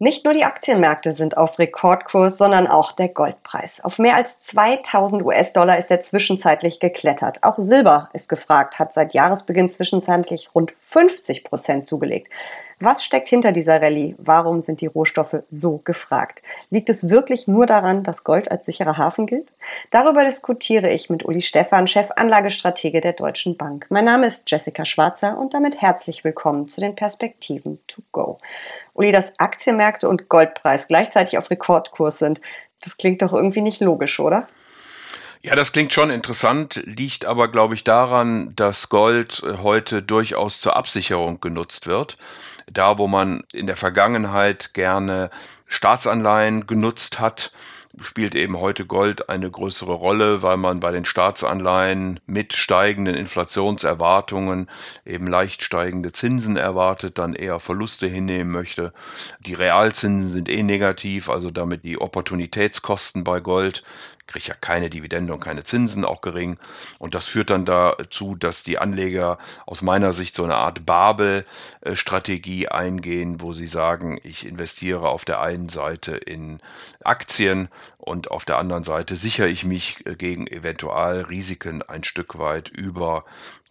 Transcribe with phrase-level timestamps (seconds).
[0.00, 3.80] Nicht nur die Aktienmärkte sind auf Rekordkurs, sondern auch der Goldpreis.
[3.84, 7.44] Auf mehr als 2000 US-Dollar ist er zwischenzeitlich geklettert.
[7.44, 12.28] Auch Silber ist gefragt, hat seit Jahresbeginn zwischenzeitlich rund 50 Prozent zugelegt.
[12.80, 14.16] Was steckt hinter dieser Rallye?
[14.18, 16.42] Warum sind die Rohstoffe so gefragt?
[16.70, 19.52] Liegt es wirklich nur daran, dass Gold als sicherer Hafen gilt?
[19.92, 23.86] Darüber diskutiere ich mit Uli Stephan, Chefanlagestratege der Deutschen Bank.
[23.90, 28.38] Mein Name ist Jessica Schwarzer und damit herzlich willkommen zu den Perspektiven to go.
[28.92, 32.40] Uli, dass Aktienmärkte und Goldpreis gleichzeitig auf Rekordkurs sind,
[32.80, 34.48] das klingt doch irgendwie nicht logisch, oder?
[35.42, 40.74] Ja, das klingt schon interessant, liegt aber, glaube ich, daran, dass Gold heute durchaus zur
[40.74, 42.16] Absicherung genutzt wird.
[42.66, 45.30] Da, wo man in der Vergangenheit gerne
[45.66, 47.52] Staatsanleihen genutzt hat,
[48.00, 54.68] spielt eben heute Gold eine größere Rolle, weil man bei den Staatsanleihen mit steigenden Inflationserwartungen
[55.04, 58.92] eben leicht steigende Zinsen erwartet, dann eher Verluste hinnehmen möchte.
[59.40, 63.82] Die Realzinsen sind eh negativ, also damit die Opportunitätskosten bei Gold
[64.26, 66.58] kriegt ja keine Dividende und keine Zinsen, auch gering.
[66.98, 72.68] Und das führt dann dazu, dass die Anleger aus meiner Sicht so eine Art Babel-Strategie
[72.68, 76.60] eingehen, wo sie sagen, ich investiere auf der einen Seite in
[77.02, 82.68] Aktien und auf der anderen Seite sichere ich mich äh, gegen Eventualrisiken ein Stück weit
[82.68, 83.24] über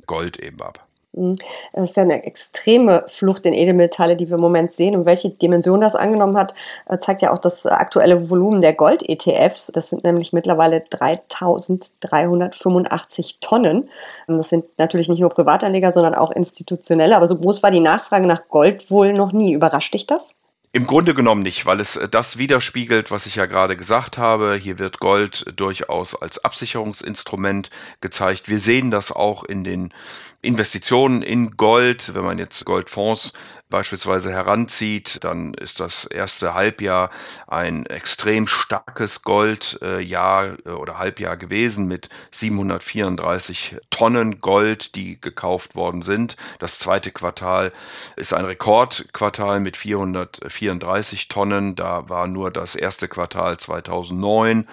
[0.06, 0.88] Gold eben ab.
[1.14, 1.36] Mhm.
[1.72, 4.96] Es ist ja eine extreme Flucht in Edelmetalle, die wir im Moment sehen.
[4.96, 6.54] Und welche Dimension das angenommen hat,
[6.88, 9.68] äh, zeigt ja auch das aktuelle Volumen der Gold-ETFs.
[9.74, 13.90] Das sind nämlich mittlerweile 3385 Tonnen.
[14.28, 17.16] Das sind natürlich nicht nur Privatanleger, sondern auch institutionelle.
[17.16, 19.54] Aber so groß war die Nachfrage nach Gold wohl noch nie.
[19.54, 20.38] Überrascht dich das?
[20.76, 24.56] Im Grunde genommen nicht, weil es äh, das widerspiegelt, was ich ja gerade gesagt habe.
[24.56, 27.70] Hier wird Gold durchaus als Absicherungsinstrument
[28.02, 28.50] gezeigt.
[28.50, 29.94] Wir sehen das auch in den
[30.42, 32.16] Investitionen in Gold.
[32.16, 33.34] Wenn man jetzt Goldfonds
[33.74, 37.10] beispielsweise heranzieht, dann ist das erste Halbjahr
[37.48, 46.04] ein extrem starkes Goldjahr äh, oder Halbjahr gewesen mit 734 Tonnen Gold, die gekauft worden
[46.04, 46.38] sind.
[46.60, 47.74] Das zweite Quartal
[48.16, 51.74] ist ein Rekordquartal mit 434 Tonnen.
[51.74, 54.68] Da war nur das erste Quartal 2009,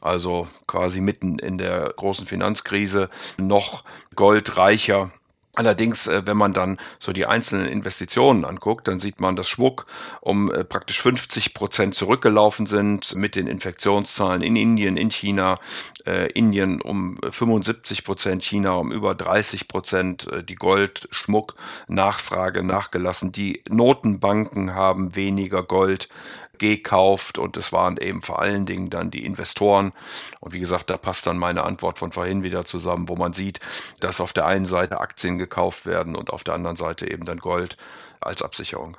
[0.00, 5.10] also quasi mitten in der großen Finanzkrise, noch goldreicher
[5.56, 9.86] Allerdings, äh, wenn man dann so die einzelnen Investitionen anguckt, dann sieht man, dass Schmuck
[10.20, 15.58] um äh, praktisch 50 Prozent zurückgelaufen sind mit den Infektionszahlen in Indien, in China,
[16.06, 23.32] äh, Indien um 75 Prozent, China um über 30 Prozent, äh, die Gold-Schmuck-Nachfrage nachgelassen.
[23.32, 26.10] Die Notenbanken haben weniger Gold
[26.58, 29.92] gekauft und es waren eben vor allen Dingen dann die Investoren.
[30.40, 33.60] Und wie gesagt, da passt dann meine Antwort von vorhin wieder zusammen, wo man sieht,
[34.00, 37.38] dass auf der einen Seite Aktien gekauft werden und auf der anderen Seite eben dann
[37.38, 37.76] Gold
[38.20, 38.96] als Absicherung.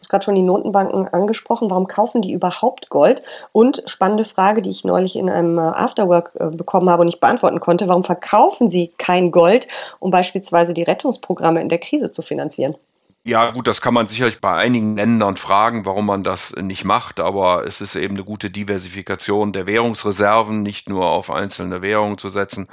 [0.00, 1.68] Du hast gerade schon die Notenbanken angesprochen.
[1.70, 3.22] Warum kaufen die überhaupt Gold?
[3.52, 7.20] Und spannende Frage, die ich neulich in einem äh, Afterwork äh, bekommen habe und nicht
[7.20, 7.86] beantworten konnte.
[7.86, 9.68] Warum verkaufen sie kein Gold,
[9.98, 12.76] um beispielsweise die Rettungsprogramme in der Krise zu finanzieren?
[13.22, 17.20] Ja, gut, das kann man sicherlich bei einigen Ländern fragen, warum man das nicht macht,
[17.20, 22.30] aber es ist eben eine gute Diversifikation der Währungsreserven, nicht nur auf einzelne Währungen zu
[22.30, 22.66] setzen,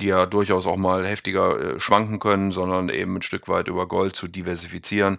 [0.00, 3.86] die ja durchaus auch mal heftiger äh, schwanken können, sondern eben ein Stück weit über
[3.86, 5.18] Gold zu diversifizieren.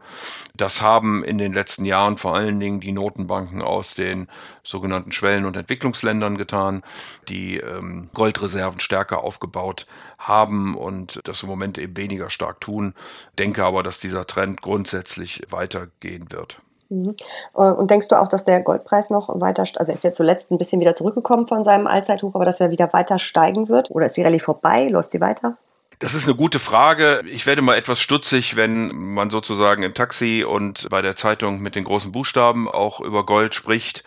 [0.56, 4.28] Das haben in den letzten Jahren vor allen Dingen die Notenbanken aus den
[4.62, 6.84] sogenannten Schwellen- und Entwicklungsländern getan,
[7.30, 9.88] die ähm, Goldreserven stärker aufgebaut
[10.18, 12.94] haben und das im Moment eben weniger stark tun.
[13.40, 16.60] Denke aber, dass dieser Trend grundsätzlich weitergehen wird.
[16.90, 17.16] Mhm.
[17.56, 20.52] Äh, und denkst du auch, dass der Goldpreis noch weiter, also er ist jetzt zuletzt
[20.52, 23.92] ein bisschen wieder zurückgekommen von seinem Allzeithoch, aber dass er wieder weiter steigen wird?
[23.92, 24.88] Oder ist die Rallye vorbei?
[24.88, 25.58] Läuft sie weiter?
[26.00, 27.22] Das ist eine gute Frage.
[27.32, 31.76] Ich werde mal etwas stutzig, wenn man sozusagen im Taxi und bei der Zeitung mit
[31.76, 34.04] den großen Buchstaben auch über Gold spricht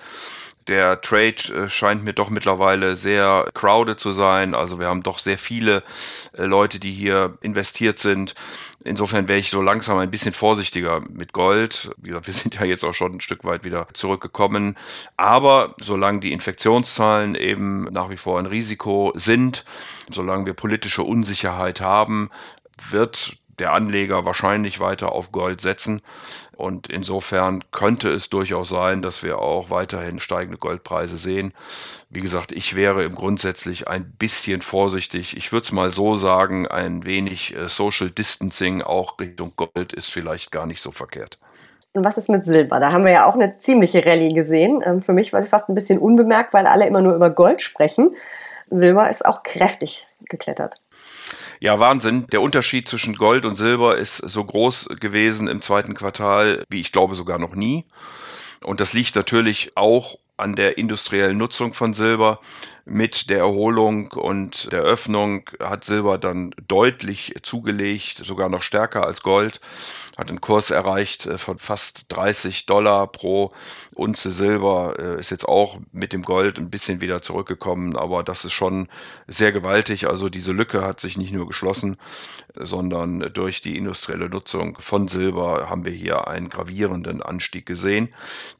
[0.69, 4.55] der Trade äh, scheint mir doch mittlerweile sehr crowded zu sein.
[4.55, 5.83] Also wir haben doch sehr viele
[6.37, 8.34] äh, Leute, die hier investiert sind.
[8.84, 11.91] Insofern wäre ich so langsam ein bisschen vorsichtiger mit Gold.
[11.97, 14.77] Wir sind ja jetzt auch schon ein Stück weit wieder zurückgekommen.
[15.16, 19.65] Aber solange die Infektionszahlen eben nach wie vor ein Risiko sind,
[20.10, 22.31] solange wir politische Unsicherheit haben,
[22.91, 26.01] wird der Anleger wahrscheinlich weiter auf Gold setzen.
[26.59, 31.55] Und insofern könnte es durchaus sein, dass wir auch weiterhin steigende Goldpreise sehen.
[32.10, 35.37] Wie gesagt, ich wäre im grundsätzlich ein bisschen vorsichtig.
[35.37, 40.10] Ich würde es mal so sagen, ein wenig äh, Social Distancing auch Richtung Gold ist
[40.10, 41.39] vielleicht gar nicht so verkehrt.
[41.93, 42.81] Und was ist mit Silber?
[42.81, 44.83] Da haben wir ja auch eine ziemliche Rallye gesehen.
[44.84, 47.63] Ähm, für mich war sie fast ein bisschen unbemerkt, weil alle immer nur über Gold
[47.63, 48.16] sprechen.
[48.69, 50.81] Silber ist auch kräftig geklettert.
[51.60, 52.27] Ja, Wahnsinn.
[52.28, 56.93] Der Unterschied zwischen Gold und Silber ist so groß gewesen im zweiten Quartal, wie ich
[56.93, 57.84] glaube sogar noch nie.
[58.63, 62.41] Und das liegt natürlich auch an der industriellen Nutzung von Silber.
[62.84, 69.22] Mit der Erholung und der Öffnung hat Silber dann deutlich zugelegt, sogar noch stärker als
[69.22, 69.61] Gold
[70.18, 73.53] hat einen Kurs erreicht äh, von fast 30 Dollar pro
[73.94, 78.44] Unze Silber, äh, ist jetzt auch mit dem Gold ein bisschen wieder zurückgekommen, aber das
[78.44, 78.88] ist schon
[79.26, 80.09] sehr gewaltig.
[80.09, 81.97] Also diese Lücke hat sich nicht nur geschlossen,
[82.54, 88.09] sondern durch die industrielle Nutzung von Silber haben wir hier einen gravierenden Anstieg gesehen,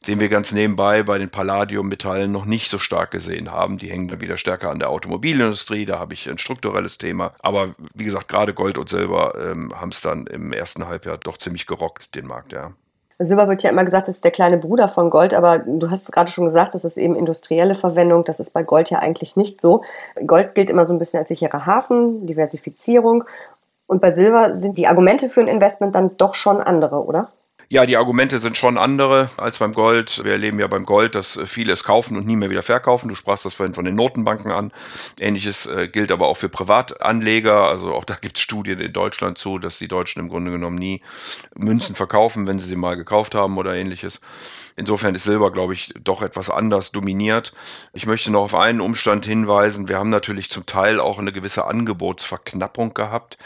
[0.07, 3.77] den wir ganz nebenbei bei den Palladium-Metallen noch nicht so stark gesehen haben.
[3.77, 7.33] Die hängen dann wieder stärker an der Automobilindustrie, da habe ich ein strukturelles Thema.
[7.41, 11.37] Aber wie gesagt, gerade Gold und Silber ähm, haben es dann im ersten Halbjahr doch
[11.37, 12.73] ziemlich ziemlich gerockt, den Markt, ja.
[13.21, 16.03] Silber wird ja immer gesagt, das ist der kleine Bruder von Gold, aber du hast
[16.03, 18.23] es gerade schon gesagt, das ist eben industrielle Verwendung.
[18.23, 19.83] Das ist bei Gold ja eigentlich nicht so.
[20.25, 23.25] Gold gilt immer so ein bisschen als sicherer Hafen, Diversifizierung.
[23.87, 27.29] Und bei Silber sind die Argumente für ein Investment dann doch schon andere, oder?
[27.71, 30.23] Ja, die Argumente sind schon andere als beim Gold.
[30.23, 33.09] Wir erleben ja beim Gold, dass viele es kaufen und nie mehr wieder verkaufen.
[33.09, 34.71] Du sprachst das vorhin von den Notenbanken an.
[35.19, 37.67] Ähnliches äh, gilt aber auch für Privatanleger.
[37.67, 40.77] Also auch da gibt es Studien in Deutschland zu, dass die Deutschen im Grunde genommen
[40.77, 41.03] nie
[41.55, 44.19] Münzen verkaufen, wenn sie sie mal gekauft haben oder ähnliches.
[44.75, 47.53] Insofern ist Silber, glaube ich, doch etwas anders dominiert.
[47.93, 49.89] Ich möchte noch auf einen Umstand hinweisen.
[49.89, 53.37] Wir haben natürlich zum Teil auch eine gewisse Angebotsverknappung gehabt,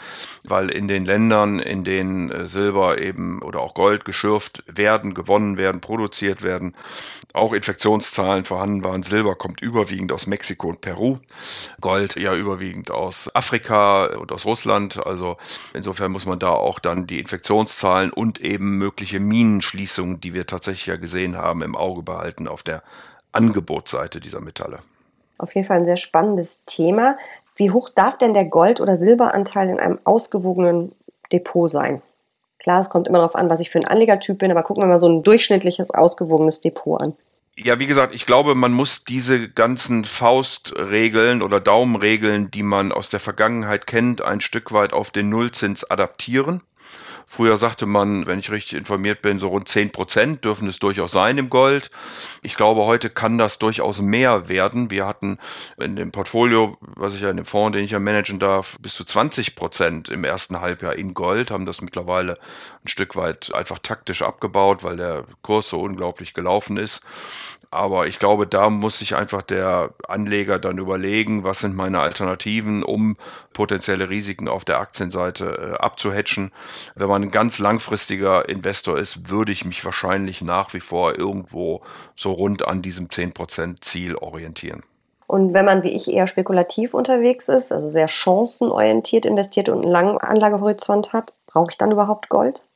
[0.44, 5.56] weil in den Ländern, in denen äh, Silber eben oder auch Gold geschürft werden, gewonnen
[5.56, 6.74] werden, produziert werden,
[7.32, 9.02] auch Infektionszahlen vorhanden waren.
[9.02, 11.18] Silber kommt überwiegend aus Mexiko und Peru,
[11.80, 15.04] Gold ja überwiegend aus Afrika und aus Russland.
[15.04, 15.36] Also
[15.72, 20.86] insofern muss man da auch dann die Infektionszahlen und eben mögliche Minenschließungen, die wir tatsächlich
[20.86, 22.82] ja gesehen haben, im Auge behalten auf der
[23.32, 24.80] Angebotsseite dieser Metalle.
[25.38, 27.16] Auf jeden Fall ein sehr spannendes Thema.
[27.56, 30.92] Wie hoch darf denn der Gold- oder Silberanteil in einem ausgewogenen
[31.32, 32.02] Depot sein?
[32.58, 34.86] Klar, es kommt immer darauf an, was ich für ein Anlegertyp bin, aber gucken wir
[34.86, 37.14] mal so ein durchschnittliches, ausgewogenes Depot an.
[37.56, 43.10] Ja, wie gesagt, ich glaube, man muss diese ganzen Faustregeln oder Daumenregeln, die man aus
[43.10, 46.62] der Vergangenheit kennt, ein Stück weit auf den Nullzins adaptieren.
[47.26, 51.12] Früher sagte man, wenn ich richtig informiert bin, so rund 10 Prozent dürfen es durchaus
[51.12, 51.90] sein im Gold.
[52.42, 54.90] Ich glaube, heute kann das durchaus mehr werden.
[54.90, 55.38] Wir hatten
[55.78, 58.94] in dem Portfolio, was ich ja in dem Fonds, den ich ja managen darf, bis
[58.94, 62.38] zu 20 Prozent im ersten Halbjahr in Gold, haben das mittlerweile
[62.84, 67.00] ein Stück weit einfach taktisch abgebaut, weil der Kurs so unglaublich gelaufen ist.
[67.74, 72.84] Aber ich glaube, da muss sich einfach der Anleger dann überlegen, was sind meine Alternativen,
[72.84, 73.16] um
[73.52, 76.52] potenzielle Risiken auf der Aktienseite äh, abzuhatchen.
[76.94, 81.82] Wenn man ein ganz langfristiger Investor ist, würde ich mich wahrscheinlich nach wie vor irgendwo
[82.14, 84.84] so rund an diesem 10% Ziel orientieren.
[85.26, 89.90] Und wenn man wie ich eher spekulativ unterwegs ist, also sehr chancenorientiert investiert und einen
[89.90, 92.66] langen Anlagehorizont hat, brauche ich dann überhaupt Gold?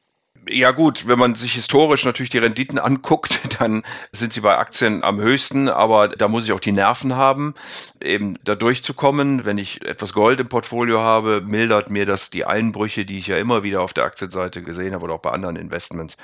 [0.51, 5.05] Ja gut, wenn man sich historisch natürlich die Renditen anguckt, dann sind sie bei Aktien
[5.05, 7.55] am höchsten, aber da muss ich auch die Nerven haben,
[8.01, 9.45] eben da durchzukommen.
[9.45, 13.37] Wenn ich etwas Gold im Portfolio habe, mildert mir das die Einbrüche, die ich ja
[13.37, 16.17] immer wieder auf der Aktienseite gesehen habe oder auch bei anderen Investments,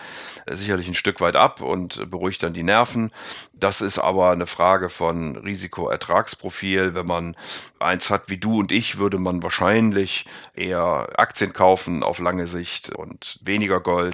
[0.50, 3.10] sicherlich ein Stück weit ab und beruhigt dann die Nerven.
[3.52, 6.94] Das ist aber eine Frage von Risikoertragsprofil.
[6.94, 7.36] Wenn man
[7.78, 12.90] eins hat wie du und ich, würde man wahrscheinlich eher Aktien kaufen auf lange Sicht
[12.90, 14.13] und weniger Gold.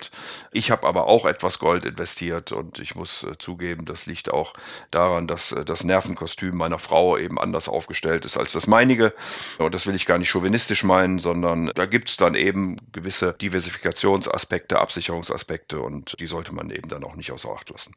[0.52, 4.54] Ich habe aber auch etwas Gold investiert und ich muss äh, zugeben, das liegt auch
[4.90, 9.12] daran, dass äh, das Nervenkostüm meiner Frau eben anders aufgestellt ist als das meinige.
[9.58, 13.34] Und das will ich gar nicht chauvinistisch meinen, sondern da gibt es dann eben gewisse
[13.34, 17.94] Diversifikationsaspekte, Absicherungsaspekte und die sollte man eben dann auch nicht außer Acht lassen.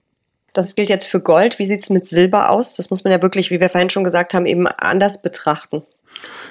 [0.54, 1.58] Das gilt jetzt für Gold.
[1.58, 2.76] Wie sieht es mit Silber aus?
[2.76, 5.84] Das muss man ja wirklich, wie wir vorhin schon gesagt haben, eben anders betrachten.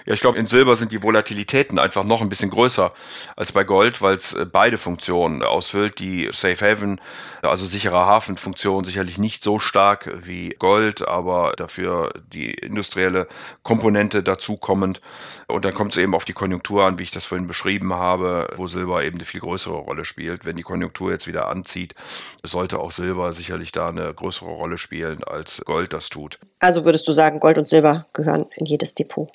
[0.04, 2.92] Ja, ich glaube, in Silber sind die Volatilitäten einfach noch ein bisschen größer
[3.37, 6.00] als bei Gold, weil es äh, beide Funktionen ausfüllt.
[6.00, 7.00] Die Safe Haven,
[7.42, 13.28] also sicherer Hafenfunktion, sicherlich nicht so stark wie Gold, aber dafür die industrielle
[13.62, 15.00] Komponente dazu kommend.
[15.47, 18.49] Und dann kommt es eben auf die Konjunktur an, wie ich das vorhin beschrieben habe,
[18.57, 20.45] wo Silber eben eine viel größere Rolle spielt.
[20.45, 21.95] Wenn die Konjunktur jetzt wieder anzieht,
[22.42, 26.38] sollte auch Silber sicherlich da eine größere Rolle spielen, als Gold das tut.
[26.59, 29.31] Also würdest du sagen, Gold und Silber gehören in jedes Depot?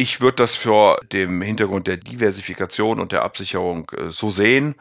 [0.00, 4.76] Ich würde das vor dem Hintergrund der Diversifikation und der Absicherung äh, so sehen.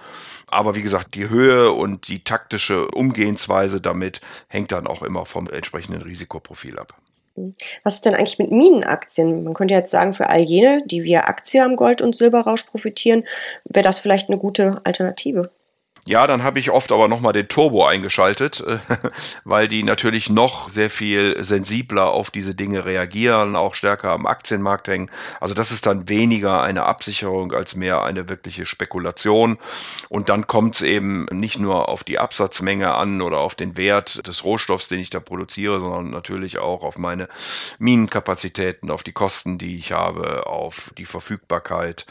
[0.45, 5.49] Aber wie gesagt, die Höhe und die taktische Umgehensweise damit hängt dann auch immer vom
[5.49, 6.93] entsprechenden Risikoprofil ab.
[7.83, 9.43] Was ist denn eigentlich mit Minenaktien?
[9.43, 13.23] Man könnte jetzt sagen, für all jene, die via Aktie am Gold- und Silberrausch profitieren,
[13.65, 15.49] wäre das vielleicht eine gute Alternative.
[16.07, 18.63] Ja, dann habe ich oft aber nochmal den Turbo eingeschaltet,
[19.43, 24.87] weil die natürlich noch sehr viel sensibler auf diese Dinge reagieren, auch stärker am Aktienmarkt
[24.87, 25.11] hängen.
[25.41, 29.57] Also das ist dann weniger eine Absicherung als mehr eine wirkliche Spekulation.
[30.07, 34.25] Und dann kommt es eben nicht nur auf die Absatzmenge an oder auf den Wert
[34.25, 37.27] des Rohstoffs, den ich da produziere, sondern natürlich auch auf meine
[37.79, 42.05] Minenkapazitäten, auf die Kosten, die ich habe, auf die Verfügbarkeit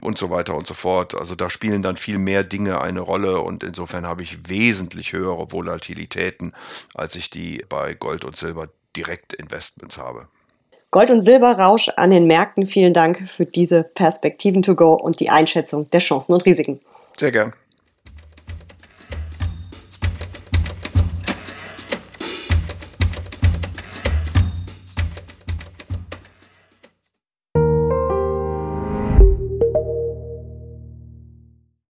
[0.00, 1.14] und so weiter und so fort.
[1.14, 5.52] Also da spielen dann viel mehr Dinge eine Rolle und insofern habe ich wesentlich höhere
[5.52, 6.52] Volatilitäten,
[6.94, 10.28] als ich die bei Gold und Silber Direktinvestments habe.
[10.90, 12.66] Gold- und Silberrausch an den Märkten.
[12.66, 16.80] Vielen Dank für diese Perspektiven to go und die Einschätzung der Chancen und Risiken.
[17.16, 17.52] Sehr gern.